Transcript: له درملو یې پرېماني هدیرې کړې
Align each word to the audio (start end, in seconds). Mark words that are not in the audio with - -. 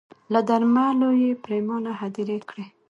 له 0.33 0.39
درملو 0.49 1.09
یې 1.21 1.31
پرېماني 1.43 1.91
هدیرې 2.01 2.37
کړې 2.49 2.65